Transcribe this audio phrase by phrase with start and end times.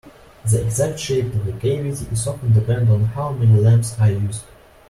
[0.49, 4.41] The exact shape of the cavity is often dependent on how many lamps are used.